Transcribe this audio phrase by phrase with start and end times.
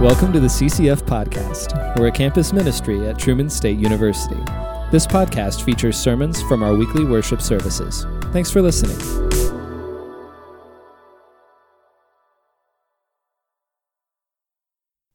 [0.00, 1.98] Welcome to the CCF Podcast.
[1.98, 4.40] We're a campus ministry at Truman State University.
[4.92, 8.06] This podcast features sermons from our weekly worship services.
[8.32, 8.96] Thanks for listening.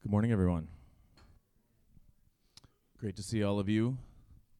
[0.01, 0.67] Good morning, everyone.
[2.97, 3.97] Great to see all of you.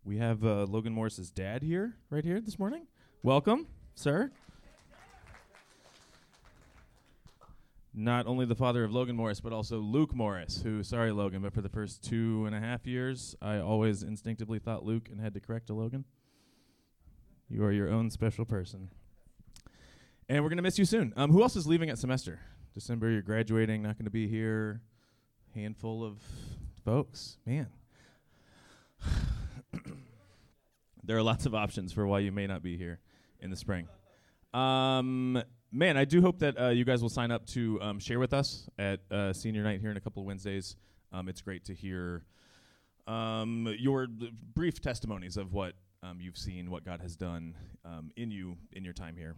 [0.06, 2.88] We have uh, Logan Morris's dad here, right here this morning.
[3.24, 4.32] Welcome, sir.
[7.94, 11.54] Not only the father of Logan Morris, but also Luke Morris, who, sorry, Logan, but
[11.54, 15.34] for the first two and a half years, I always instinctively thought Luke and had
[15.36, 16.06] to correct a Logan.
[17.50, 18.90] You are your own special person.
[20.28, 21.14] And we're going to miss you soon.
[21.16, 22.40] Um, who else is leaving at semester?
[22.74, 24.82] December, you're graduating, not going to be here
[25.54, 26.20] handful of
[26.84, 27.38] folks.
[27.46, 27.68] Man.
[31.04, 33.00] there are lots of options for why you may not be here
[33.40, 33.88] in the spring.
[34.54, 35.42] Um,
[35.74, 38.34] man, I do hope that uh, you guys will sign up to um, share with
[38.34, 40.76] us at uh, senior night here in a couple of Wednesdays.
[41.12, 42.24] Um, it's great to hear
[43.08, 44.08] um, your
[44.54, 48.84] brief testimonies of what um, you've seen, what God has done um, in you in
[48.86, 49.36] your time here.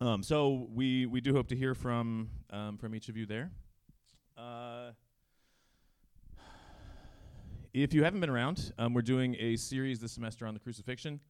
[0.00, 3.50] Um, so we we do hope to hear from from each of you there.
[4.36, 4.90] Uh,
[7.72, 11.20] if you haven't been around, we're doing a series this semester on the crucifixion.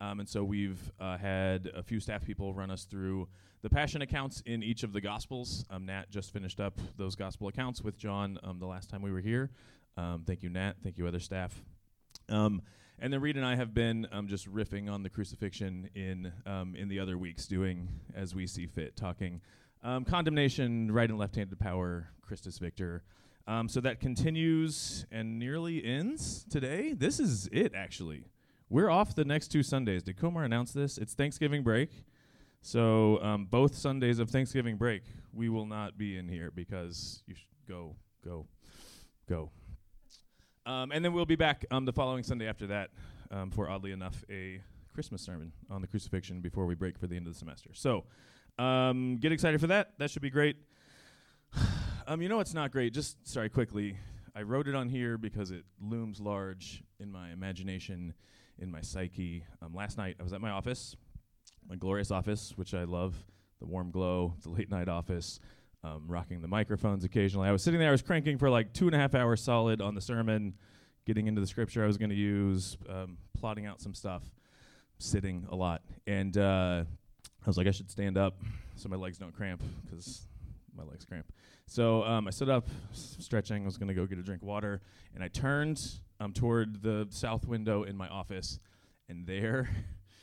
[0.00, 3.28] Um, and so we've uh, had a few staff people run us through
[3.62, 5.64] the passion accounts in each of the gospels.
[5.70, 9.10] Um, Nat just finished up those gospel accounts with John um, the last time we
[9.10, 9.50] were here.
[9.96, 10.74] Um, thank you, Nat.
[10.82, 11.60] Thank you, other staff.
[12.28, 12.62] Um,
[13.00, 16.32] and then Reed and I have been um, just riffing on the crucifixion in
[16.76, 19.40] in the other weeks, doing as we see fit, talking
[19.82, 23.02] condemnation, right and left-handed power, Christus Victor.
[23.66, 26.92] so that continues and nearly ends today.
[26.92, 28.24] This is it, actually.
[28.70, 30.02] We're off the next two Sundays.
[30.02, 30.98] Did Komar announce this?
[30.98, 31.90] It's Thanksgiving break.
[32.60, 37.34] So um, both Sundays of Thanksgiving break, we will not be in here because you
[37.34, 38.46] should go, go,
[39.26, 39.50] go.
[40.66, 42.90] Um, and then we'll be back um, the following Sunday after that
[43.30, 44.60] um, for, oddly enough, a
[44.92, 47.70] Christmas sermon on the crucifixion before we break for the end of the semester.
[47.72, 48.04] So
[48.58, 49.92] um, get excited for that.
[49.96, 50.56] That should be great.
[52.06, 52.94] Um, you know what's not great?
[52.94, 53.98] Just, sorry, quickly.
[54.34, 58.14] I wrote it on here because it looms large in my imagination
[58.58, 59.44] in my psyche.
[59.62, 60.96] Um, last night, I was at my office,
[61.68, 63.14] my glorious office, which I love
[63.60, 65.40] the warm glow, the late night office,
[65.84, 67.48] um, rocking the microphones occasionally.
[67.48, 69.80] I was sitting there, I was cranking for like two and a half hours solid
[69.80, 70.54] on the sermon,
[71.06, 74.22] getting into the scripture I was going to use, um, plotting out some stuff,
[74.98, 75.82] sitting a lot.
[76.06, 78.40] And uh, I was like, I should stand up
[78.76, 80.26] so my legs don't cramp because
[80.76, 81.32] my legs cramp.
[81.66, 83.62] So um, I stood up, stretching.
[83.62, 84.80] I was going to go get a drink of water,
[85.14, 88.58] and I turned um, toward the south window in my office,
[89.08, 89.68] and there,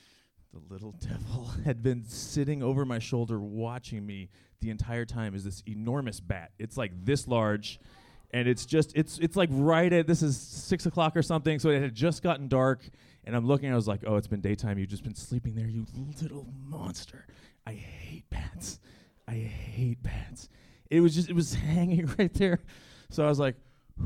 [0.53, 4.29] the little devil had been sitting over my shoulder, watching me
[4.61, 5.35] the entire time.
[5.35, 6.51] Is this enormous bat?
[6.59, 7.79] It's like this large,
[8.31, 11.59] and it's just it's it's like right at this is six o'clock or something.
[11.59, 12.87] So it had just gotten dark,
[13.23, 13.71] and I'm looking.
[13.71, 14.77] I was like, oh, it's been daytime.
[14.77, 15.85] You've just been sleeping there, you
[16.21, 17.25] little monster.
[17.67, 18.79] I hate bats.
[19.27, 20.49] I hate bats
[20.89, 22.59] it was just it was hanging right there.
[23.09, 23.55] So I was like.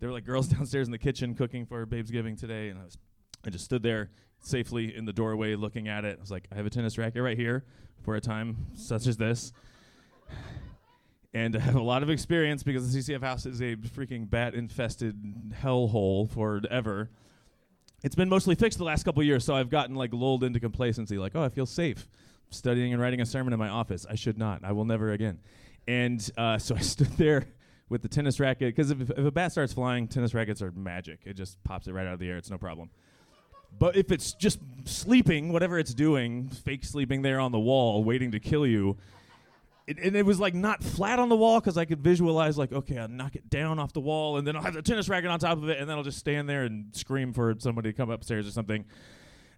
[0.00, 2.84] There were like girls downstairs in the kitchen cooking for Babe's Giving today, and I
[2.84, 2.98] was
[3.44, 4.10] I just stood there
[4.40, 6.16] safely in the doorway looking at it.
[6.18, 7.64] I was like, I have a tennis racket right here
[8.02, 9.52] for a time such as this.
[11.34, 14.54] and I have a lot of experience because the CCF house is a freaking bat
[14.54, 15.16] infested
[15.52, 17.10] hellhole forever.
[18.02, 21.18] It's been mostly fixed the last couple years, so I've gotten like lulled into complacency,
[21.18, 22.08] like, oh, I feel safe
[22.50, 24.06] studying and writing a sermon in my office.
[24.08, 24.64] I should not.
[24.64, 25.38] I will never again.
[25.86, 27.46] And uh, so I stood there
[27.88, 31.20] with the tennis racket because if, if a bat starts flying, tennis rackets are magic.
[31.24, 32.36] It just pops it right out of the air.
[32.36, 32.90] It's no problem.
[33.78, 38.32] But if it's just sleeping, whatever it's doing, fake sleeping there on the wall, waiting
[38.32, 38.96] to kill you,
[39.86, 42.72] it, and it was like not flat on the wall because I could visualize like,
[42.72, 45.30] okay, I'll knock it down off the wall, and then I'll have the tennis racket
[45.30, 47.96] on top of it, and then I'll just stand there and scream for somebody to
[47.96, 48.84] come upstairs or something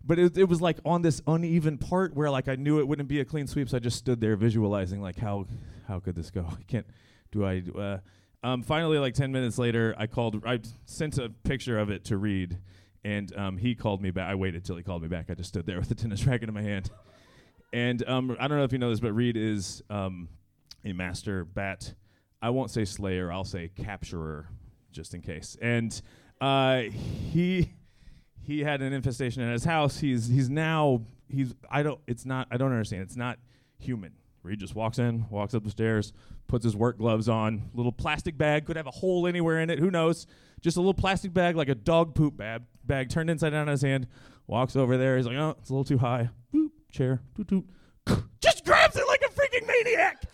[0.04, 3.08] but it, it was like on this uneven part where like I knew it wouldn't
[3.08, 5.46] be a clean sweep, so I just stood there visualizing like how
[5.87, 6.46] how could this go?
[6.50, 6.87] I can't.
[7.32, 7.62] Do I?
[7.76, 7.99] Uh,
[8.42, 10.42] um, finally, like ten minutes later, I called.
[10.46, 12.58] I sent a picture of it to Reed,
[13.04, 14.28] and um, he called me back.
[14.28, 15.26] I waited till he called me back.
[15.28, 16.90] I just stood there with the tennis racket in my hand.
[17.72, 20.28] And um, I don't know if you know this, but Reed is um,
[20.84, 21.94] a master bat.
[22.42, 23.31] I won't say slayer.
[23.31, 24.48] I'll say capturer,
[24.90, 25.56] just in case.
[25.60, 26.00] And
[26.40, 27.72] uh, he
[28.42, 29.98] he had an infestation in his house.
[29.98, 33.02] He's he's now he's I don't it's not I don't understand.
[33.02, 33.38] It's not
[33.78, 34.12] human.
[34.48, 36.12] He just walks in, walks up the stairs,
[36.46, 39.78] puts his work gloves on, little plastic bag, could have a hole anywhere in it,
[39.78, 40.26] who knows?
[40.62, 43.69] Just a little plastic bag like a dog poop bag, bag turned inside out on
[43.69, 44.06] his hand,
[44.46, 46.31] walks over there, he's like, Oh, it's a little too high.
[46.54, 47.64] Boop, chair, doot doot.
[48.40, 50.25] Just grabs it like a freaking maniac.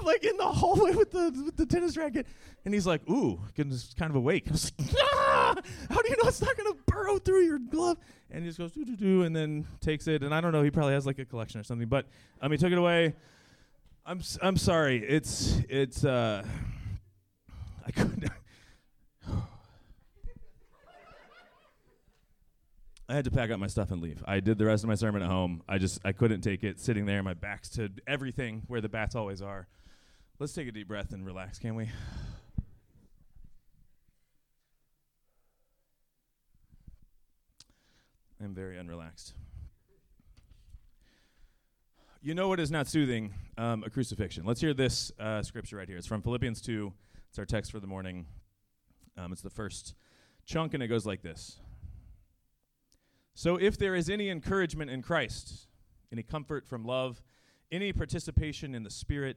[0.00, 2.26] I'm like in the hallway with the with the tennis racket,
[2.64, 5.54] and he's like, "Ooh, getting kind of awake." I was like, ah!
[5.90, 7.98] "How do you know it's not gonna burrow through your glove?"
[8.30, 10.22] And he just goes, "Do do do," and then takes it.
[10.22, 11.88] And I don't know, he probably has like a collection or something.
[11.88, 12.06] But
[12.40, 13.14] um, he took it away.
[14.06, 15.04] I'm I'm sorry.
[15.06, 16.42] It's it's uh,
[17.86, 18.24] I couldn't.
[23.08, 24.22] I had to pack up my stuff and leave.
[24.24, 25.62] I did the rest of my sermon at home.
[25.68, 27.22] I just I couldn't take it sitting there.
[27.24, 29.66] My back's to everything where the bats always are.
[30.40, 31.90] Let's take a deep breath and relax, can we?
[38.42, 39.34] I'm very unrelaxed.
[42.22, 43.34] You know what is not soothing?
[43.58, 44.46] Um, a crucifixion.
[44.46, 45.98] Let's hear this uh, scripture right here.
[45.98, 46.90] It's from Philippians 2.
[47.28, 48.24] It's our text for the morning.
[49.18, 49.94] Um, it's the first
[50.46, 51.60] chunk, and it goes like this.
[53.34, 55.66] So, if there is any encouragement in Christ,
[56.10, 57.20] any comfort from love,
[57.70, 59.36] any participation in the Spirit,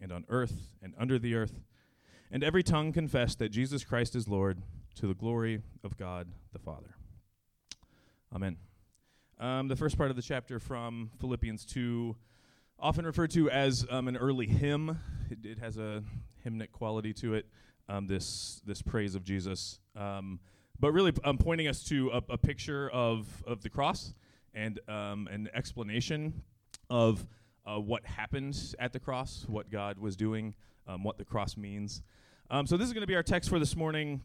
[0.00, 1.60] and on earth and under the earth,
[2.30, 4.62] and every tongue confess that Jesus Christ is Lord,
[4.96, 6.94] to the glory of God the Father.
[8.34, 8.56] Amen.
[9.38, 12.14] Um, the first part of the chapter from Philippians 2,
[12.78, 14.98] often referred to as um, an early hymn.
[15.30, 16.02] It, it, has a
[16.44, 17.46] hymnic quality to it,
[17.88, 19.78] um, this, this praise of Jesus.
[19.96, 20.40] Um,
[20.78, 24.14] but really um, pointing us to a, a, picture of, of the cross
[24.54, 26.42] and um, an explanation
[26.88, 27.26] of
[27.66, 30.54] uh, what happened at the cross, what God was doing,
[30.86, 32.02] um, what the cross means.
[32.50, 34.22] Um, so this is going to be our text for this morning.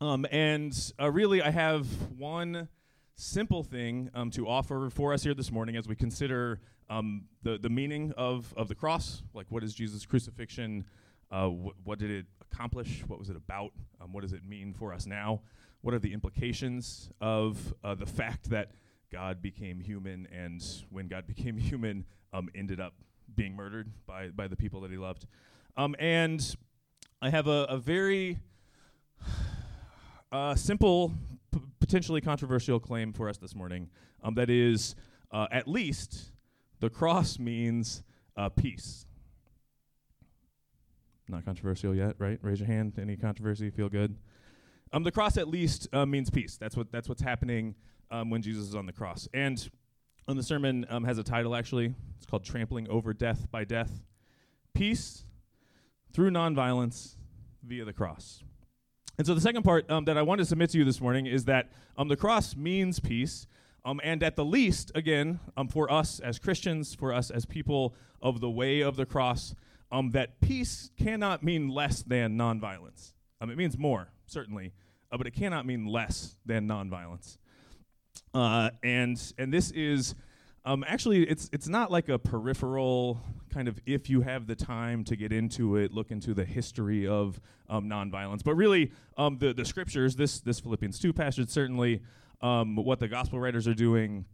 [0.00, 1.86] Um, and uh, really, I have
[2.16, 2.68] one
[3.16, 7.68] simple thing um, to offer for us here this morning as we consider the, the
[7.68, 9.22] meaning of, of the cross.
[9.34, 10.84] Like, what is Jesus' crucifixion?
[11.30, 13.02] Uh, wh- what did it accomplish?
[13.06, 13.72] What was it about?
[14.10, 15.42] what does it mean for us now?
[15.80, 18.72] what are the implications of uh, the fact that
[19.10, 22.94] God became human and when God became human, um, ended up
[23.34, 25.26] being murdered by, by the people that he loved.
[25.76, 26.56] Um, and
[27.22, 28.38] I have a, a very
[30.32, 31.12] uh, simple,
[31.52, 33.90] p- potentially controversial claim for us this morning.
[34.22, 34.94] Um, that is,
[35.30, 36.32] uh, at least,
[36.80, 38.02] the cross means
[38.36, 39.06] uh, peace.
[41.28, 42.38] Not controversial yet, right?
[42.42, 42.94] Raise your hand.
[43.00, 43.70] Any controversy?
[43.70, 44.16] Feel good?
[44.92, 46.56] Um, the cross at least uh, means peace.
[46.56, 47.74] That's what that's what's happening
[48.10, 49.28] um, when Jesus is on the cross.
[49.34, 49.68] And
[50.28, 51.94] um, the sermon um, has a title actually.
[52.16, 54.02] It's called "Trampling Over Death by Death."
[54.74, 55.24] Peace
[56.12, 57.16] through nonviolence
[57.62, 58.42] via the cross.
[59.16, 61.26] And so the second part um, that I want to submit to you this morning
[61.26, 63.46] is that um, the cross means peace.
[63.84, 67.94] Um, and at the least, again, um, for us as Christians, for us as people
[68.20, 69.54] of the way of the cross,
[69.90, 73.14] um, that peace cannot mean less than nonviolence.
[73.40, 74.72] Um, it means more certainly,
[75.10, 77.38] uh, but it cannot mean less than nonviolence.
[78.34, 80.14] Uh, and and this is
[80.64, 85.04] um, actually it's it's not like a peripheral kind of if you have the time
[85.04, 89.52] to get into it, look into the history of um, nonviolence, but really um, the
[89.52, 90.16] the scriptures.
[90.16, 92.02] This this Philippians two passage certainly
[92.40, 94.24] um, what the gospel writers are doing,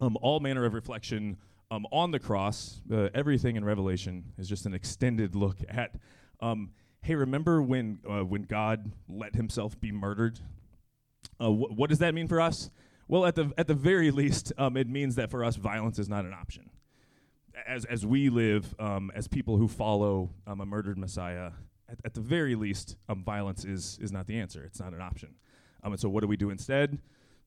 [0.00, 1.36] um, all manner of reflection
[1.70, 2.80] um, on the cross.
[2.92, 5.96] Uh, everything in Revelation is just an extended look at
[7.04, 10.40] hey, remember when uh, when God let Himself be murdered?
[11.38, 12.70] Uh, wh- what does that mean for us?
[13.06, 16.08] Well, at the at the very least, um, it means that for us, violence is
[16.08, 16.70] not an option.
[17.66, 21.50] As as we live um, as people who follow um, a murdered Messiah,
[21.88, 24.64] at, at the very least, um, violence is is not the answer.
[24.64, 25.34] It's not an option.
[25.82, 26.98] Um, and so, what do we do instead?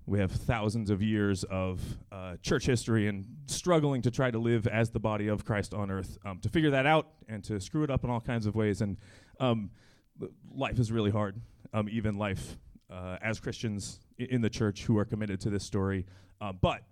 [0.05, 4.65] We have thousands of years of uh, church history and struggling to try to live
[4.67, 7.83] as the body of Christ on earth um, to figure that out and to screw
[7.83, 8.81] it up in all kinds of ways.
[8.81, 8.95] And
[10.49, 11.41] life is really hard,
[11.89, 12.57] even life
[12.89, 16.05] uh, as Christians in the church who are committed to this story.
[16.39, 16.83] Uh, but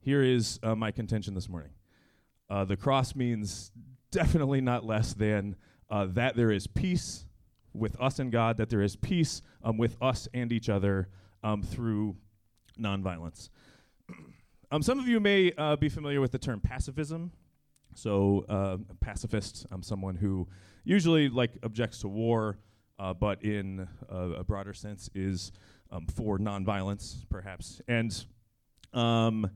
[0.00, 1.70] here is uh, my contention this morning
[2.50, 3.72] uh, the cross means
[4.10, 5.56] definitely not less than
[5.90, 7.26] uh, that there is peace
[7.74, 11.08] with us and God, that there is peace um, with us and each other
[11.42, 12.16] um, through
[12.80, 13.50] nonviolence.
[14.70, 17.32] um, some of you may uh, be familiar with the term pacifism.
[17.94, 20.46] So, a pacifist, um, someone who
[20.84, 22.58] usually like objects to war,
[22.98, 25.52] uh, but in a broader sense is
[25.90, 27.80] um, for nonviolence, perhaps.
[27.88, 28.24] And
[28.92, 29.50] um,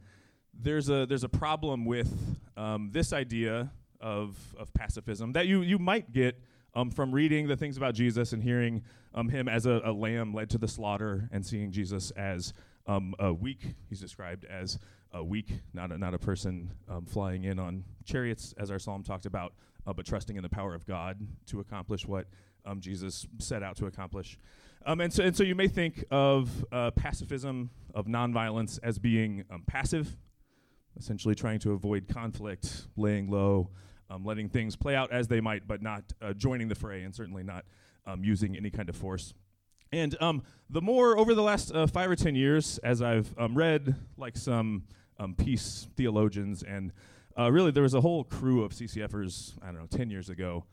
[0.54, 2.12] there's a there's a problem with
[2.56, 3.70] um, this idea
[4.00, 6.40] of of pacifism that you you might get
[6.74, 8.82] um, from reading the things about Jesus and hearing
[9.14, 12.54] um, him as a, a, lamb led to the slaughter and seeing Jesus as
[12.86, 13.74] um, a weak.
[13.90, 14.78] He's described as
[15.12, 16.72] a weak, not a, not a person
[17.06, 19.52] flying in on chariots, as our psalm talked about,
[19.86, 21.18] uh, but trusting in the power of God
[21.48, 22.26] to accomplish what
[22.64, 24.38] um, Jesus set out to accomplish.
[24.84, 29.44] Um, and, so, and so you may think of uh, pacifism, of nonviolence, as being
[29.66, 30.16] passive,
[30.98, 33.70] essentially trying to avoid conflict, laying low,
[34.10, 37.14] um, letting things play out as they might, but not uh, joining the fray, and
[37.14, 37.64] certainly not
[38.06, 39.32] um, using any kind of force.
[39.90, 43.54] And um, the more over the last uh, five or ten years, as I've um,
[43.54, 44.84] read like some
[45.18, 46.92] um, peace theologians, and
[47.38, 50.64] uh, really there was a whole crew of CCFers, I don't know, ten years ago.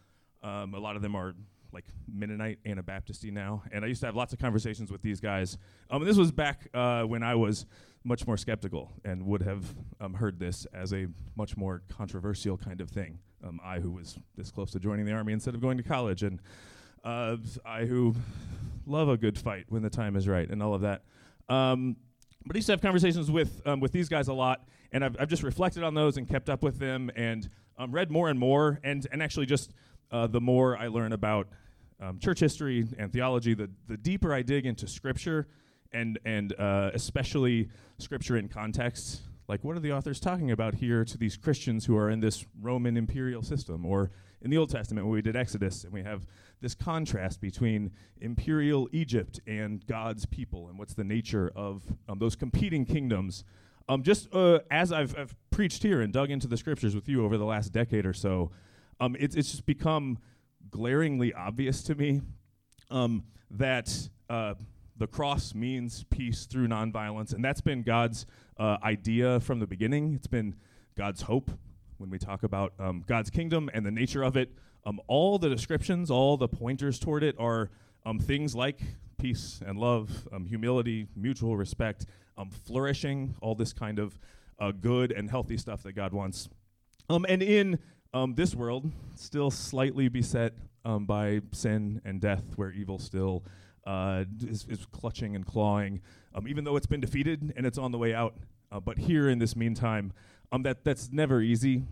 [0.41, 1.34] Um, a lot of them are
[1.72, 5.58] like Mennonite Anabaptisty now, and I used to have lots of conversations with these guys.
[5.90, 7.66] Um, this was back uh, when I was
[8.04, 9.66] much more skeptical and would have
[10.00, 13.20] um, heard this as a much more controversial kind of thing.
[13.44, 16.24] Um, I, who was this close to joining the army instead of going to college,
[16.24, 16.42] and
[17.04, 18.16] uh, I, who
[18.86, 21.04] love a good fight when the time is right, and all of that.
[21.48, 21.96] Um,
[22.46, 25.16] but I used to have conversations with um, with these guys a lot, and I've,
[25.20, 28.40] I've just reflected on those and kept up with them, and um, read more and
[28.40, 29.72] more, and and actually just
[30.12, 31.48] uh, the more I learn about
[32.01, 35.48] um, church history and theology, the the deeper I dig into Scripture,
[35.92, 39.22] and and uh, especially Scripture in context.
[39.48, 42.46] Like, what are the authors talking about here to these Christians who are in this
[42.62, 44.12] Roman imperial system, or
[44.42, 46.25] in the Old Testament when we did Exodus, and we have
[46.62, 52.36] this contrast between imperial Egypt and God's people, and what's the nature of um, those
[52.36, 53.44] competing kingdoms.
[53.88, 57.25] Um, just uh, as I've, I've, preached here and dug into the scriptures with you
[57.25, 58.51] over the last decade or so,
[59.00, 60.18] um, it's, it's just become
[60.70, 62.22] glaringly obvious to me
[62.91, 64.53] um, that uh,
[64.98, 68.25] the cross means peace through nonviolence, and that's been God's
[68.58, 70.13] uh, idea from the beginning.
[70.13, 70.56] It's been
[70.98, 71.50] God's hope
[71.98, 74.51] when we talk about um, God's kingdom and the nature of it.
[74.86, 77.70] Um, all the descriptions, all the pointers toward it are
[78.06, 78.82] um, things like
[79.18, 82.06] peace and love, um, humility, mutual respect,
[82.65, 84.18] flourishing, all this kind of
[84.60, 86.50] uh, good and healthy stuff that God wants.
[87.10, 87.79] Um, and in
[88.36, 90.54] this world, still slightly beset
[91.01, 93.44] by sin and death, where evil still
[93.86, 96.01] uh, is, is, clutching and clawing,
[96.48, 98.36] even though it's been defeated and it's on the way out.
[98.72, 100.13] Uh, but here in this meantime,
[100.51, 101.84] um, that that's never easy.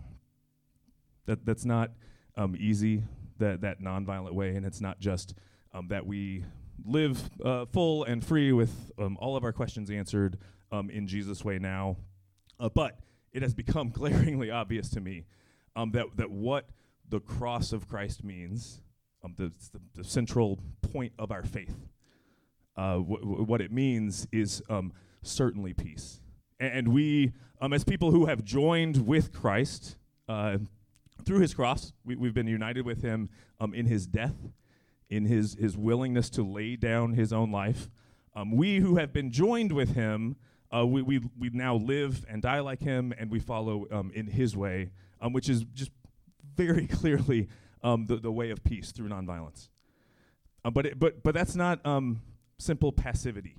[1.26, 1.90] That that's not
[2.36, 3.02] um, easy.
[3.38, 5.34] That that nonviolent way, and it's not just
[5.72, 6.44] um, that we
[6.84, 10.38] live uh, full and free with um, all of our questions answered
[10.70, 11.96] um, in Jesus' way now.
[12.60, 13.00] Uh, but
[13.32, 15.24] it has become glaringly obvious to me
[15.78, 16.66] um, that that what
[17.08, 18.82] the cross of Christ means,
[19.24, 21.74] um, the, the, the central point of our faith,
[22.76, 24.92] uh, w- w- what it means is um,
[25.22, 26.20] certainly peace.
[26.60, 29.96] And we, um, as people who have joined with Christ
[30.28, 30.58] uh,
[31.24, 33.30] through his cross, we, have been united with him
[33.60, 34.36] um, in his death,
[35.08, 37.88] in his, his willingness to lay down his own life.
[38.34, 40.36] Um, we who have been joined with him,
[40.74, 44.26] uh, we, we, we now live and die like him, and we follow um, in
[44.26, 45.90] his way, um, which is just
[46.56, 47.48] very clearly
[47.82, 49.68] um, the, the way of peace through nonviolence.
[50.64, 51.80] Uh, but, it, but, but that's not
[52.58, 53.56] simple passivity.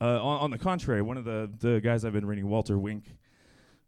[0.00, 3.04] Uh, on, on, the contrary, one of the, the guys I've been reading, Walter Wink,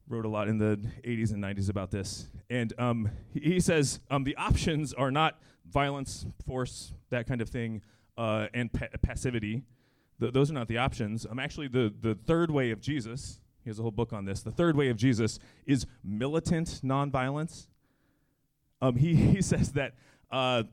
[0.08, 2.28] wrote a lot in the 80s and 90s about this.
[2.48, 7.48] And um, he, he, says um, the options are not violence, force, that kind of
[7.48, 7.82] thing,
[8.16, 9.64] uh, and pa- passivity.
[10.20, 11.26] Th- those are not the options.
[11.28, 14.42] Um, actually, the, the third way of Jesus, he has a whole book on this,
[14.42, 17.66] the third way of Jesus is militant nonviolence.
[18.82, 19.94] Um, he, he says that
[20.30, 20.64] uh,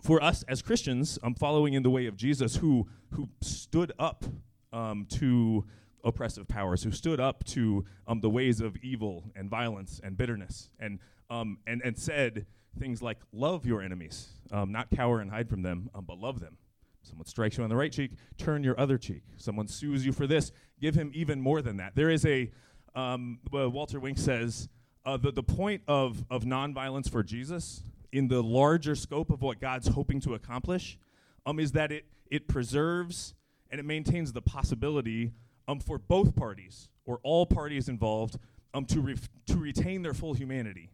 [0.00, 4.24] for us as Christians, I'm following in the way of Jesus who, who stood up
[4.72, 5.64] um, to
[6.04, 10.70] oppressive powers, who stood up to um, the ways of evil and violence and bitterness,
[10.80, 10.98] and
[11.30, 12.46] um, and and said
[12.78, 16.40] things like, "Love your enemies, um, not cower and hide from them, um, but love
[16.40, 16.56] them."
[17.02, 19.22] Someone strikes you on the right cheek, turn your other cheek.
[19.36, 21.94] Someone sues you for this, give him even more than that.
[21.94, 22.50] There is a
[22.94, 24.68] um, well, Walter Wink says
[25.04, 27.82] uh, the the point of of nonviolence for Jesus
[28.12, 30.98] in the larger scope of what God's hoping to accomplish
[31.46, 33.34] um, is that it it preserves
[33.70, 35.32] and it maintains the possibility
[35.66, 38.38] um, for both parties or all parties involved
[38.74, 40.90] um, to, ref- to retain their full humanity.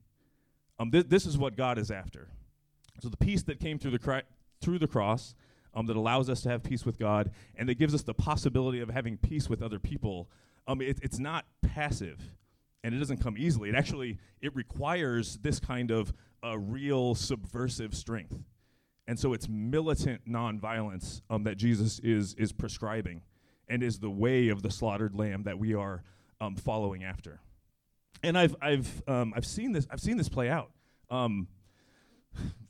[0.79, 2.29] Um, th- this is what God is after.
[3.01, 4.27] So the peace that came through the, Christ,
[4.61, 5.35] through the cross
[5.79, 8.81] um, that allows us to have peace with God and that gives us the possibility
[8.81, 10.29] of having peace with other people,
[10.67, 12.19] um, it, it's not passive
[12.83, 13.69] and it doesn't come easily.
[13.69, 16.13] It actually it requires this kind of
[16.45, 18.37] uh, real subversive strength.
[19.07, 23.23] And so it's militant nonviolence um, that Jesus is is prescribing
[23.69, 26.03] and is the way of the slaughtered lamb that we are
[26.41, 27.41] um, following after.
[28.25, 30.73] And I've I've um, I've seen this I've seen this play out.
[31.09, 31.47] Um,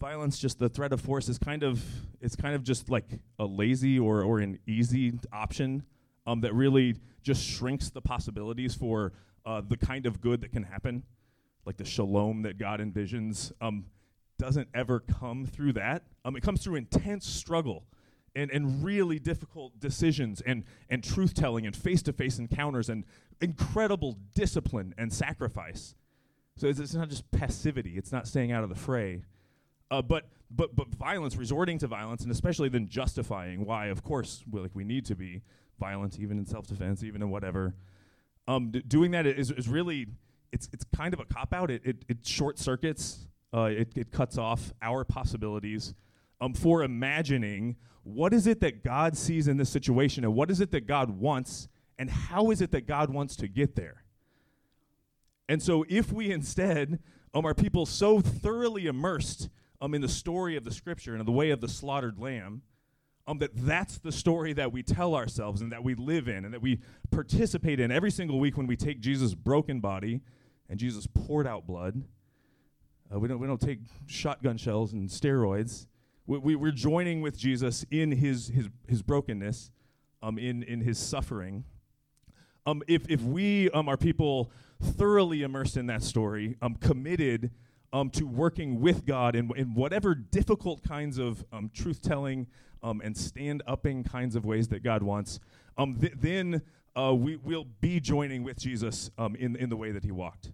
[0.00, 1.82] violence, just the threat of force, is kind of
[2.20, 5.82] it's kind of just like a lazy or or an easy option
[6.26, 9.12] um, that really just shrinks the possibilities for
[9.46, 11.02] uh, the kind of good that can happen,
[11.64, 13.52] like the shalom that God envisions.
[13.60, 13.86] Um,
[14.38, 16.04] doesn't ever come through that.
[16.24, 17.84] Um, it comes through intense struggle
[18.34, 23.04] and, and really difficult decisions and, and truth telling and face to face encounters and
[23.40, 25.94] incredible discipline and sacrifice.
[26.56, 29.22] So it's, it's, not just passivity, it's not staying out of the fray.
[29.90, 34.44] Uh, but, but, but violence, resorting to violence, and especially then justifying why, of course,
[34.50, 35.42] we, like we need to be
[35.78, 37.74] violent, even in self defense, even in whatever.
[38.46, 40.06] Um, d- doing that is, is really,
[40.52, 41.70] it's, it's kind of a cop out.
[41.70, 45.94] It, it, it short circuits, uh, it, it cuts off our possibilities
[46.40, 50.60] um, for imagining what is it that God sees in this situation and what is
[50.60, 51.68] it that God wants
[51.98, 54.04] and how is it that God wants to get there.
[55.48, 57.00] And so, if we instead
[57.34, 59.48] um, are people so thoroughly immersed
[59.80, 62.62] um, in the story of the scripture and the way of the slaughtered lamb,
[63.26, 66.54] um, that that's the story that we tell ourselves and that we live in and
[66.54, 66.80] that we
[67.10, 70.20] participate in every single week when we take Jesus' broken body
[70.68, 72.02] and Jesus poured out blood.
[73.14, 75.86] Uh, we, don't, we don't take shotgun shells and steroids.
[76.26, 79.70] We, we, we're joining with Jesus in his, his, his brokenness,
[80.22, 81.64] um, in, in his suffering.
[82.66, 84.50] Um, if, if we um, are people
[84.82, 87.50] thoroughly immersed in that story, um, committed
[87.92, 92.46] um, to working with God in, in whatever difficult kinds of um, truth telling
[92.82, 95.40] um, and stand upping kinds of ways that God wants,
[95.76, 96.62] um, th- then
[96.96, 100.52] uh, we will be joining with Jesus um, in, in the way that he walked.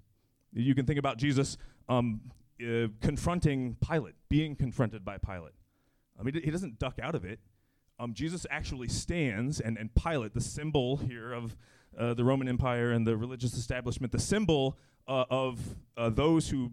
[0.52, 1.56] You can think about Jesus
[1.88, 2.20] um,
[2.62, 5.54] uh, confronting Pilate, being confronted by Pilate.
[6.18, 7.40] I mean, he doesn't duck out of it.
[8.12, 11.56] Jesus actually stands, and, and Pilate, the symbol here of
[11.98, 15.60] uh, the Roman Empire and the religious establishment, the symbol uh, of
[15.96, 16.70] uh, those who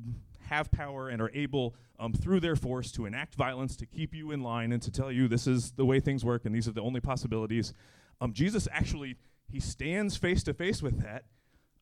[0.52, 4.32] have power and are able, um, through their force, to enact violence to keep you
[4.32, 6.74] in line and to tell you this is the way things work and these are
[6.74, 7.74] the only possibilities.
[8.20, 9.18] Um, Jesus actually
[9.50, 11.24] he stands face to face with that,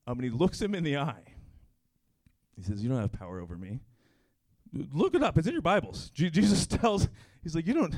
[0.08, 1.36] um, and he looks him in the eye.
[2.56, 3.82] He says, "You don't have power over me."
[4.74, 6.10] Look it up; it's in your Bibles.
[6.12, 7.10] Je- Jesus tells,
[7.44, 7.96] he's like, "You don't,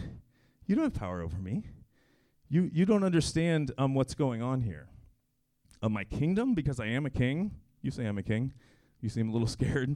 [0.66, 1.64] you don't have power over me.
[2.50, 4.90] You you don't understand um, what's going on here.
[5.82, 7.52] Of my kingdom, because I am a king.
[7.82, 8.54] You say I'm a king.
[9.00, 9.96] You seem a little scared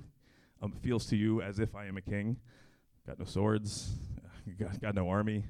[0.65, 2.37] um, feels to you as if I am a king.
[3.07, 3.93] Got no swords,
[4.59, 5.45] got, got no army.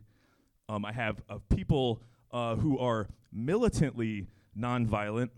[0.67, 2.01] Um, I have uh, people
[2.31, 5.29] uh, who are militantly nonviolent.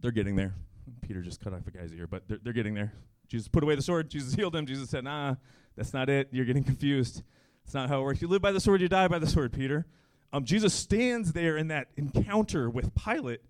[0.00, 0.54] They're getting there.
[1.02, 2.92] Peter just cut off a guy's ear, but they're, they're getting there.
[3.28, 4.10] Jesus put away the sword.
[4.10, 4.66] Jesus healed him.
[4.66, 5.36] Jesus said, Nah,
[5.76, 6.28] that's not it.
[6.32, 7.22] You're getting confused.
[7.64, 8.20] It's not how it works.
[8.20, 9.86] You live by the sword, you die by the sword, Peter.
[10.32, 13.42] Um, Jesus stands there in that encounter with Pilate.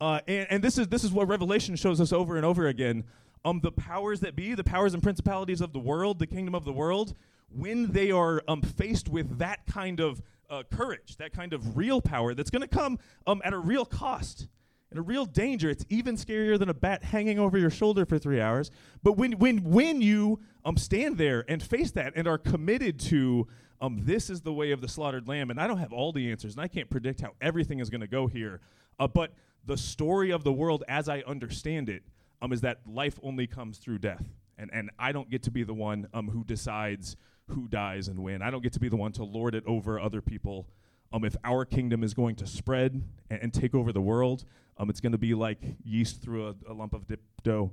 [0.00, 3.04] Uh, and, and this is this is what Revelation shows us over and over again
[3.44, 6.64] um, the powers that be, the powers and principalities of the world, the kingdom of
[6.64, 7.14] the world,
[7.50, 12.00] when they are um, faced with that kind of uh, courage, that kind of real
[12.00, 14.48] power that's going to come um, at a real cost
[14.90, 15.68] and a real danger.
[15.68, 18.70] It's even scarier than a bat hanging over your shoulder for three hours.
[19.02, 23.46] But when, when, when you um, stand there and face that and are committed to
[23.80, 26.30] um, this is the way of the slaughtered lamb, and I don't have all the
[26.30, 28.60] answers, and I can't predict how everything is going to go here,
[28.98, 29.32] uh, but
[29.64, 32.02] the story of the world as I understand it
[32.40, 34.24] um, is that life only comes through death.
[34.56, 37.16] And, and I don't get to be the one um, who decides
[37.48, 38.42] who dies and when.
[38.42, 40.68] I don't get to be the one to lord it over other people.
[41.12, 44.44] Um, if our kingdom is going to spread and, and take over the world,
[44.76, 47.06] um, it's going to be like yeast through a, a lump of
[47.42, 47.72] dough.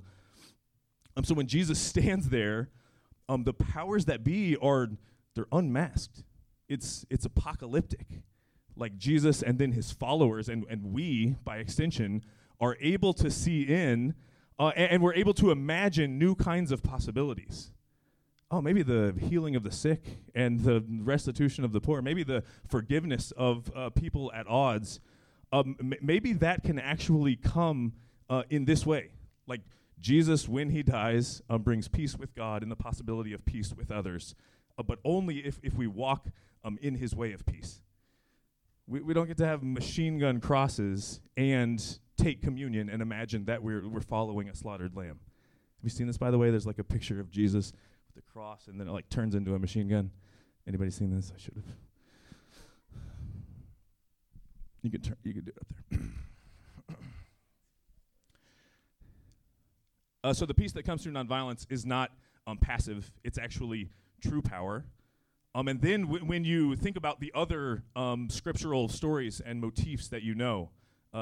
[1.18, 2.70] Um, so when Jesus stands there,
[3.28, 4.90] um, the powers that be are
[5.36, 6.24] they're unmasked.
[6.70, 8.08] It's it's apocalyptic.
[8.78, 12.24] Like Jesus and then his followers and, and we, by extension,
[12.60, 14.16] are able to see in
[14.58, 17.72] uh, and, and, we're able to imagine new kinds of possibilities.
[18.52, 20.02] Oh, maybe the healing of the sick
[20.34, 25.00] and the restitution of the poor, maybe the forgiveness of uh, people at odds.
[25.52, 27.94] Um, m- maybe that can actually come
[28.30, 29.10] uh, in this way.
[29.48, 29.62] Like
[30.00, 33.92] Jesus, when he dies, um, brings peace with God and the possibility of peace with
[33.92, 34.36] others,
[34.78, 36.28] uh, but only if, if we walk
[36.64, 37.82] um, in his way of peace.
[38.88, 43.62] We, we don't get to have machine gun crosses and take communion and imagine that
[43.62, 45.20] we're, we're following a slaughtered lamb.
[45.78, 46.50] Have you seen this, by the way?
[46.50, 47.72] There's like a picture of Jesus
[48.08, 50.12] with the cross, and then it like turns into a machine gun.
[50.68, 51.32] Anybody seen this?
[51.36, 51.66] I should have.
[54.82, 55.18] You could turn.
[55.24, 56.00] You could do it up there.
[60.24, 62.12] uh, so the peace that comes through nonviolence is not
[62.48, 63.12] um, passive.
[63.24, 63.90] It's actually
[64.22, 64.86] true power.
[65.56, 70.10] Um, and then w- when you think about the other um, scriptural stories and motifs
[70.10, 70.70] that you know,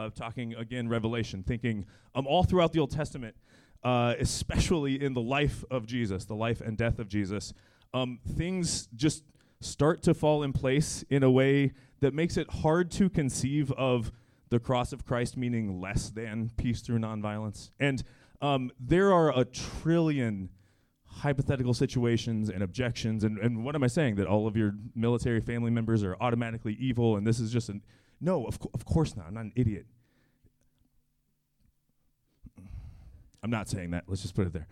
[0.10, 3.36] talking again Revelation, thinking um, all throughout the Old Testament,
[3.84, 7.54] uh, especially in the life of Jesus, the life and death of Jesus,
[7.94, 9.24] um, things just
[9.62, 14.12] start to fall in place in a way that makes it hard to conceive of
[14.50, 17.70] the cross of Christ meaning less than peace through nonviolence.
[17.80, 18.04] And
[18.42, 20.50] um, there are a trillion
[21.06, 23.24] hypothetical situations and objections.
[23.24, 24.16] And, and what am I saying?
[24.16, 27.82] That all of your military family members are automatically evil and this is just an.
[28.24, 29.28] No, of, co- of course not.
[29.28, 29.86] I'm not an idiot.
[33.44, 34.06] I'm not saying that.
[34.08, 34.68] Let's just put it there.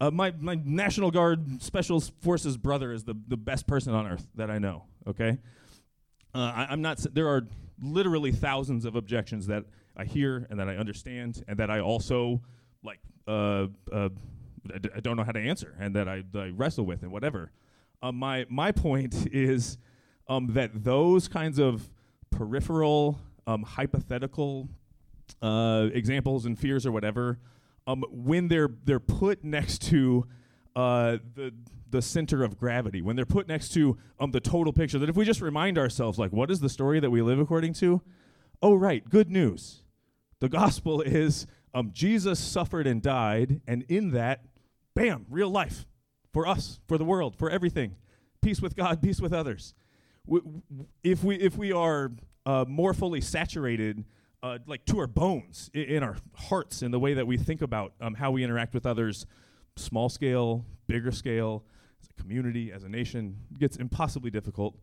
[0.00, 4.28] Uh, my, my National Guard Special Forces brother is the, the best person on earth
[4.36, 5.38] that I know, okay?
[6.32, 7.46] Uh, I, I'm not, there are
[7.82, 9.64] literally thousands of objections that
[9.96, 12.40] I hear and that I understand and that I also,
[12.84, 14.08] like, uh, uh,
[14.72, 17.02] I, d- I don't know how to answer and that I, that I wrestle with
[17.02, 17.50] and whatever.
[18.00, 19.76] Uh, my, my point is
[20.28, 21.90] um, that those kinds of
[22.32, 24.68] peripheral, um, hypothetical
[25.40, 27.38] uh, examples and fears or whatever,
[27.86, 30.26] um, when they're they're put next to
[30.74, 31.52] uh, the
[31.90, 35.16] the center of gravity, when they're put next to um, the total picture, that if
[35.16, 38.00] we just remind ourselves, like, what is the story that we live according to?
[38.62, 39.82] Oh, right, good news.
[40.40, 44.44] The gospel is um, Jesus suffered and died, and in that,
[44.94, 45.86] bam, real life
[46.32, 47.96] for us, for the world, for everything.
[48.40, 49.74] Peace with God, peace with others.
[51.02, 52.12] If we if we are
[52.46, 54.04] uh, more fully saturated,
[54.42, 57.62] uh, like to our bones, i- in our hearts, in the way that we think
[57.62, 59.26] about um, how we interact with others,
[59.76, 61.64] small scale, bigger scale,
[62.02, 64.76] as a community, as a nation, gets impossibly difficult.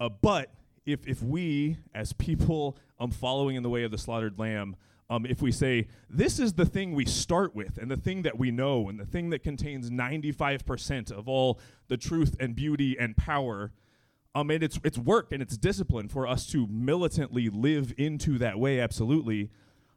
[0.00, 0.54] Uh, but
[0.86, 4.76] if if we, as people um, following in the way of the slaughtered lamb,
[5.10, 8.38] um, if we say this is the thing we start with, and the thing that
[8.38, 13.16] we know, and the thing that contains 95% of all the truth and beauty and
[13.16, 13.72] power,
[14.38, 18.56] um, and it's it's work and it's discipline for us to militantly live into that
[18.56, 19.50] way, absolutely.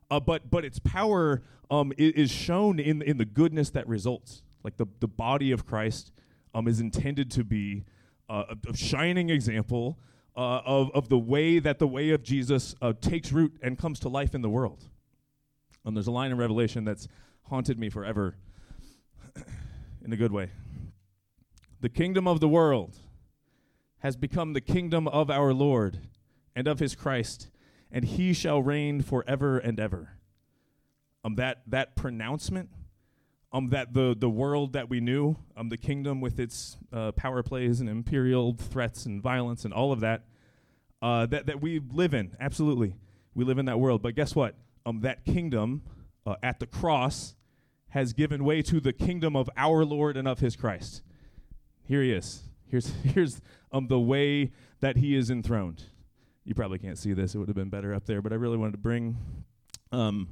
[0.09, 4.41] Uh, but but its power um, is shown in in the goodness that results.
[4.63, 6.11] Like the the body of Christ
[6.55, 7.85] um, is intended to be
[8.29, 9.99] uh, a, a shining example
[10.35, 13.99] uh, of of the way that the way of Jesus uh, takes root and comes
[13.99, 14.85] to life in the world.
[15.85, 17.07] And there's a line in Revelation that's
[17.43, 18.37] haunted me forever,
[20.03, 20.49] in a good way.
[21.81, 22.97] The kingdom of the world
[24.01, 25.99] has become the kingdom of our Lord
[26.55, 27.49] and of his Christ,
[27.91, 30.17] and he shall reign forever and ever.
[31.23, 32.69] Um, that, that pronouncement,
[33.53, 37.43] um, that the, the world that we knew, um, the kingdom with its uh, power
[37.43, 40.23] plays and imperial threats and violence and all of that,
[41.01, 42.95] uh, that, that we live in, absolutely.
[43.35, 44.01] We live in that world.
[44.01, 44.55] But guess what?
[44.85, 45.83] Um, that kingdom
[46.25, 47.35] uh, at the cross
[47.89, 51.01] has given way to the kingdom of our Lord and of his Christ.
[51.83, 52.50] Here he is.
[52.71, 55.83] Here's, here's um, the way that he is enthroned.
[56.45, 57.35] You probably can't see this.
[57.35, 59.17] It would have been better up there, but I really wanted to bring.
[59.91, 60.29] Um,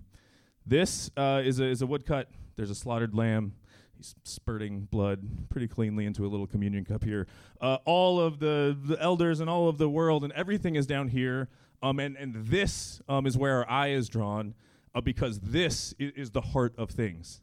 [0.66, 2.30] this uh, is, a, is a woodcut.
[2.56, 3.54] There's a slaughtered lamb.
[3.96, 7.28] He's spurting blood pretty cleanly into a little communion cup here.
[7.60, 11.10] Uh, all of the, the elders and all of the world and everything is down
[11.10, 11.50] here.
[11.84, 14.56] Um, and, and this um, is where our eye is drawn
[14.96, 17.42] uh, because this is the heart of things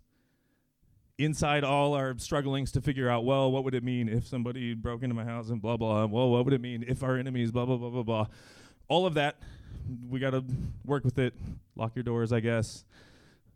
[1.19, 5.03] inside all our strugglings to figure out, well, what would it mean if somebody broke
[5.03, 7.65] into my house and blah, blah, well, what would it mean if our enemies, blah,
[7.65, 8.27] blah, blah, blah, blah.
[8.89, 9.37] All of that,
[10.09, 10.45] we got to
[10.85, 11.35] work with it.
[11.75, 12.85] Lock your doors, I guess.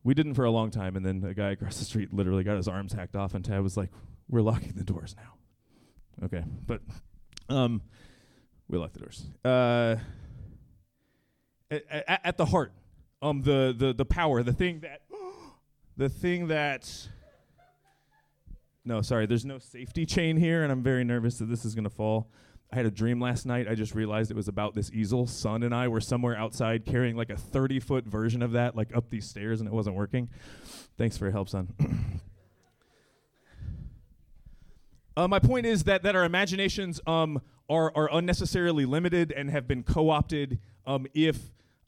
[0.02, 2.56] We didn't for a long time, and then a guy across the street literally got
[2.56, 3.90] his arms hacked off, and Tad was like,
[4.28, 6.26] we're locking the doors now.
[6.26, 6.80] Okay, but
[7.48, 7.82] um,
[8.68, 9.24] we locked the doors.
[9.44, 9.96] Uh,
[11.70, 12.72] at, at, the heart,
[13.20, 15.02] um, the, the, the power, the thing that,
[15.96, 17.08] the thing that,
[18.84, 21.84] no, sorry, there's no safety chain here, and I'm very nervous that this is going
[21.84, 22.30] to fall.
[22.72, 23.66] I had a dream last night.
[23.68, 25.26] I just realized it was about this easel.
[25.26, 28.96] Son and I were somewhere outside carrying like a 30 foot version of that, like
[28.96, 30.28] up these stairs, and it wasn't working.
[30.96, 31.74] Thanks for your help, son.
[35.16, 39.66] uh, my point is that, that our imaginations um, are, are unnecessarily limited and have
[39.66, 41.38] been co opted um, if,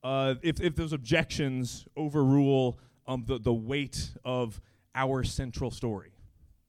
[0.02, 4.61] uh, if, if those objections overrule um, the, the weight of
[4.94, 6.12] our central story,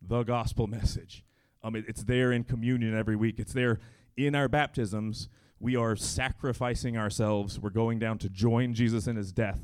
[0.08, 1.24] the gospel message.
[1.64, 3.80] Um, it- it's there in communion every week, it's there
[4.18, 5.30] in our baptisms.
[5.60, 7.58] We are sacrificing ourselves.
[7.60, 9.62] We're going down to join Jesus in his death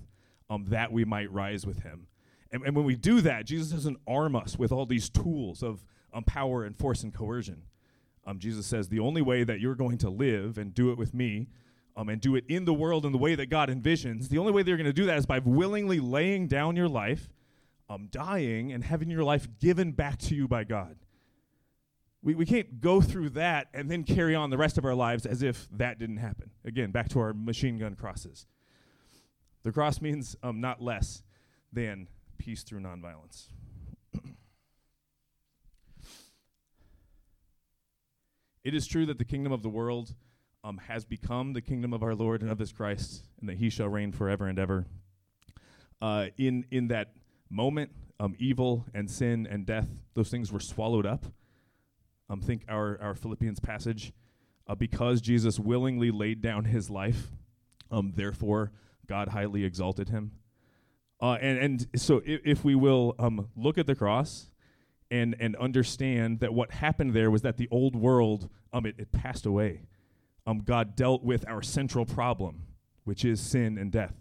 [0.49, 2.07] um, that we might rise with him.
[2.51, 5.83] And, and when we do that, Jesus doesn't arm us with all these tools of
[6.13, 7.63] um, power and force and coercion.
[8.25, 11.13] Um, Jesus says the only way that you're going to live and do it with
[11.13, 11.49] me,
[11.97, 14.51] um, and do it in the world in the way that God envisions, the only
[14.53, 17.29] way you're going to do that is by willingly laying down your life,
[17.89, 20.97] um, dying, and having your life given back to you by God.
[22.21, 25.25] We, we can't go through that and then carry on the rest of our lives
[25.25, 26.51] as if that didn't happen.
[26.65, 28.45] Again, back to our machine gun crosses.
[29.63, 31.23] The cross means um, not less
[31.71, 33.47] than peace through nonviolence.
[38.63, 40.13] it is true that the kingdom of the world
[40.63, 43.69] um, has become the kingdom of our Lord and of his Christ, and that he
[43.69, 44.85] shall reign forever and ever.
[46.01, 47.13] Uh, in, in that
[47.49, 51.25] moment, um, evil and sin and death, those things were swallowed up
[52.29, 54.13] um, think our, our Philippians passage.
[54.67, 57.31] Uh, because Jesus willingly laid down his life,
[57.89, 58.71] um, therefore
[59.07, 60.31] God highly exalted him.
[61.19, 64.51] Uh, and, and so, if, if we will um, look at the cross
[65.09, 69.11] and, and understand that what happened there was that the old world um, it, it
[69.11, 69.81] passed away.
[70.45, 72.61] Um, God dealt with our central problem,
[73.05, 74.13] which is sin and death.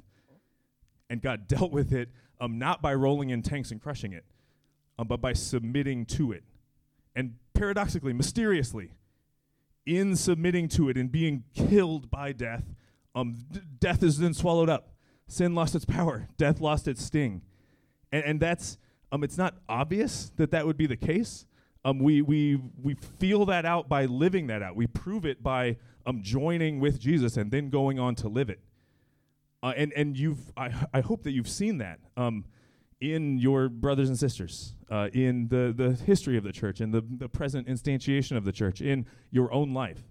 [1.10, 2.08] And God dealt with it
[2.40, 4.24] um, not by rolling in tanks and crushing it,
[4.98, 6.44] um, but by submitting to it.
[7.14, 8.92] And paradoxically, mysteriously,
[9.86, 12.64] in submitting to it and being killed by death,
[13.14, 14.90] um, d- death is then swallowed up.
[15.26, 16.28] Sin lost its power.
[16.36, 17.42] Death lost its sting,
[18.12, 18.78] and, and that's
[19.10, 21.46] um, it's not obvious that that would be the case.
[21.84, 24.76] Um, we we we feel that out by living that out.
[24.76, 28.60] We prove it by um joining with Jesus and then going on to live it.
[29.62, 32.00] Uh, and and you've I I hope that you've seen that.
[32.16, 32.44] Um,
[33.00, 37.02] in your brothers and sisters, uh, in the, the history of the church, in the,
[37.08, 40.02] the present instantiation of the church, in your own life.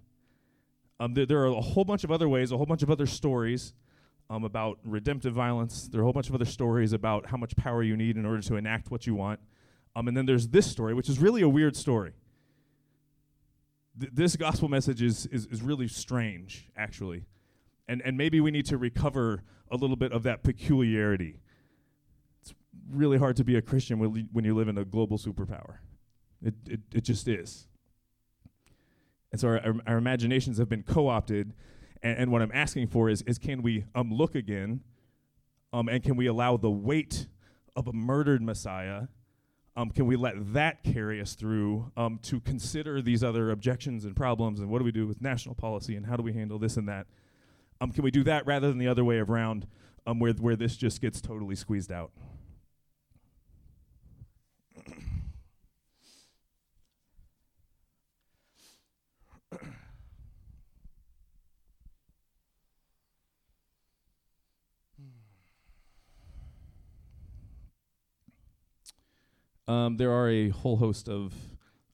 [1.00, 3.06] Um, there, there, are a whole bunch of other ways, a whole bunch of other
[3.06, 3.74] stories
[4.30, 5.88] um, about redemptive violence.
[5.88, 8.24] There are a whole bunch of other stories about how much power you need in
[8.24, 9.40] order to enact what you want.
[9.94, 12.12] Um, and then there's this story, which is really a weird story.
[13.98, 17.24] Th- this gospel message is, is, is really strange, actually.
[17.88, 21.40] And, and maybe we need to recover a little bit of that peculiarity
[22.42, 22.54] It's
[22.90, 25.78] really hard to be a Christian when you live in a global superpower.
[26.42, 27.66] It, it, it just is.
[29.32, 31.52] And so our, our, our imaginations have been co opted.
[32.02, 34.82] And, and, what I'm asking for is, is can we um, look again
[35.72, 37.26] um, and can we allow the weight
[37.74, 39.08] of a murdered Messiah?
[39.76, 44.16] Um, can we let that carry us through um, to consider these other objections and
[44.16, 46.76] problems and what do we do with national policy and how do we handle this
[46.76, 47.06] and that?
[47.80, 49.66] Um, can we do that rather than the other way around
[50.06, 52.10] um, where, where this just gets totally squeezed out?
[69.68, 71.34] Um, there are a whole host of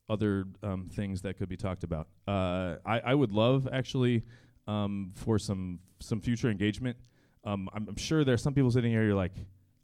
[0.09, 2.07] other um, things that could be talked about.
[2.29, 4.23] Uh, I, I, would love actually
[4.66, 6.96] um, for some some future engagement.
[7.44, 9.05] Um, I'm, I'm, sure there are some people sitting here.
[9.05, 9.35] You're like,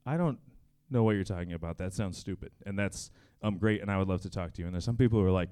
[0.07, 0.38] I don't
[0.90, 1.79] know what you're talking about.
[1.79, 3.11] That sounds stupid, and that's
[3.43, 3.83] um, great.
[3.83, 4.66] And I would love to talk to you.
[4.66, 5.51] And there's some people who are like,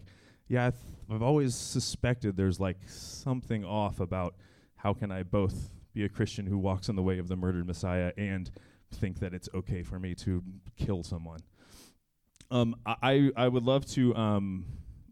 [0.49, 4.35] Yeah, I I've always suspected there's like something off about
[4.77, 7.67] how can I both be a Christian who walks in the way of the murdered
[7.67, 8.51] Messiah and
[8.95, 10.43] think that it's okay for me to
[10.77, 11.41] kill someone.
[12.51, 14.65] Um, I I would love to um,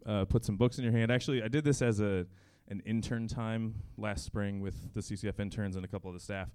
[0.05, 1.11] uh, put some books in your hand.
[1.11, 2.25] Actually, I did this as a
[2.67, 6.49] an intern time last spring with the CCF interns and a couple of the staff,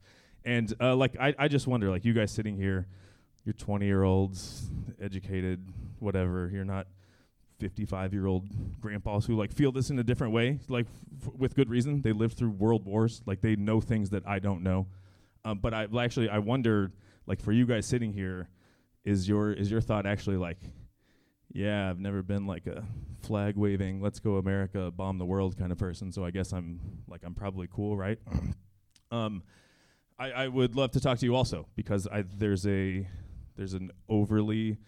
[0.45, 2.87] and uh, like I I just wonder like you guys sitting here,
[3.45, 4.71] you're 20 year olds,
[5.01, 5.67] educated,
[5.99, 6.51] whatever.
[6.53, 6.87] You're not
[7.59, 8.49] 55 year old
[8.81, 10.87] grandpas who like feel this in a different way, like
[11.25, 12.03] f- with good reason.
[12.03, 14.89] They lived through world wars, like they know things that I don't know.
[15.45, 16.93] Um, but I actually I wonder
[17.27, 18.49] like for you guys sitting here
[19.05, 20.59] is your is your thought actually like
[21.53, 22.85] yeah i've never been like a
[23.21, 26.81] flag waving let's go america bomb the world kind of person so i guess i'm
[27.09, 28.19] like i'm probably cool right?
[29.11, 29.43] Um
[30.23, 33.09] I, I would love to talk to you also because I, there's a
[33.57, 34.79] there's an overly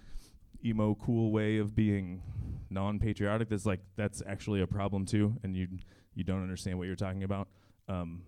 [0.64, 2.22] emo cool way of being
[2.70, 5.66] non-patriotic that's like that's actually a problem too and you
[6.14, 7.48] you don't understand what you're talking about.
[7.88, 8.22] Um,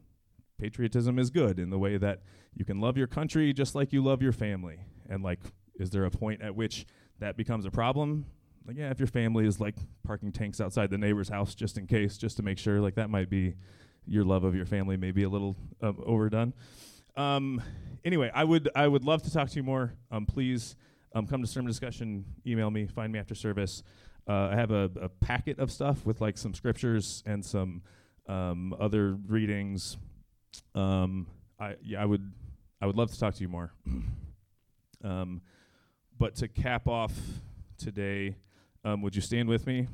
[0.58, 2.22] patriotism is good in the way that
[2.54, 5.38] you can love your country just like you love your family and like
[5.78, 6.86] is there a point at which
[7.20, 8.26] that becomes a problem?
[8.66, 11.86] Like, yeah, if your family is like parking tanks outside the neighbor's house just in
[11.86, 13.54] case, just to make sure, like that might be
[14.06, 16.52] your love of your family maybe a little uh, overdone.
[17.16, 17.62] Um,
[18.04, 19.94] anyway, I would I would love to talk to you more.
[20.10, 20.76] Um, please
[21.14, 22.24] um, come to sermon discussion.
[22.46, 22.86] Email me.
[22.86, 23.82] Find me after service.
[24.28, 27.82] Uh, I have a, a, packet of stuff with like some scriptures and some
[28.28, 29.96] um, other readings.
[30.74, 31.28] Um,
[31.60, 32.32] I yeah, I would
[32.82, 33.72] I would love to talk to you more.
[36.18, 37.12] But to cap off
[37.76, 38.36] today,
[38.84, 39.86] um, would you stand with me?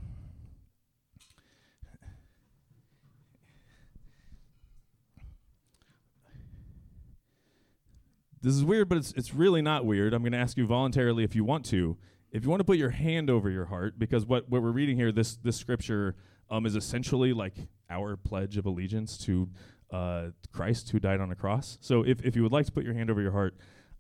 [8.41, 10.13] This is weird, but it's, it's really not weird.
[10.13, 11.97] I'm going to ask you voluntarily if you want to.
[12.33, 14.97] If you want to put your hand over your heart, because what, what we're reading
[14.97, 16.17] here, this, this scripture
[16.51, 17.55] um, is essentially like
[17.89, 19.49] our pledge of allegiance to
[19.93, 21.79] uh, Christ who died on the cross.
[21.81, 23.55] So if, if you would like to put your hand over your heart,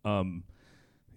[0.05, 0.43] um,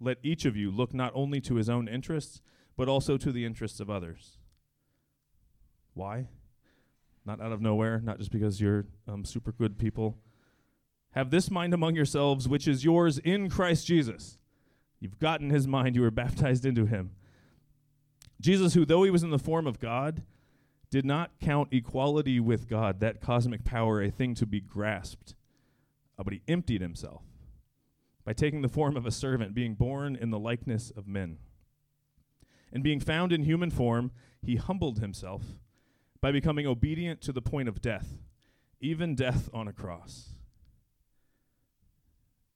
[0.00, 2.40] Let each of you look not only to his own interests,
[2.76, 4.38] but also to the interests of others.
[5.94, 6.28] Why?
[7.24, 10.18] Not out of nowhere, not just because you're um, super good people.
[11.12, 14.36] Have this mind among yourselves, which is yours in Christ Jesus.
[15.00, 17.12] You've gotten his mind, you were baptized into him.
[18.40, 20.22] Jesus, who, though he was in the form of God,
[20.90, 25.34] did not count equality with God, that cosmic power, a thing to be grasped,
[26.18, 27.22] uh, but he emptied himself
[28.26, 31.38] by taking the form of a servant, being born in the likeness of men.
[32.72, 34.10] And being found in human form,
[34.42, 35.44] he humbled himself
[36.20, 38.18] by becoming obedient to the point of death,
[38.80, 40.30] even death on a cross.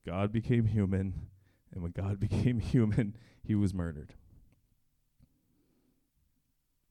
[0.04, 1.28] God became human,
[1.72, 4.14] and when God became human, he was murdered.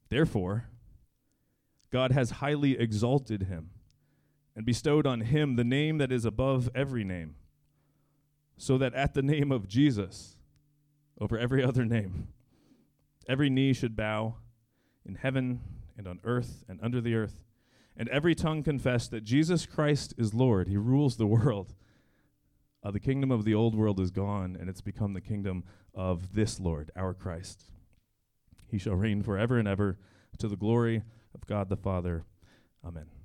[0.08, 0.70] Therefore,
[1.92, 3.72] God has highly exalted him
[4.56, 7.36] and bestowed on him the name that is above every name
[8.60, 10.36] so that at the name of Jesus,
[11.19, 12.28] over every other name,
[13.28, 14.36] every knee should bow
[15.06, 15.62] in heaven
[15.98, 17.39] and on earth and under the earth,
[17.95, 20.67] and every tongue confess that Jesus Christ is Lord.
[20.67, 21.74] He rules the world.
[22.84, 26.34] Uh, the kingdom of the old world is gone, and it's become the kingdom of
[26.34, 27.63] this Lord, our Christ.
[28.67, 29.98] He shall reign forever and ever
[30.38, 32.24] to the glory of God the Father.
[32.86, 33.18] Amen.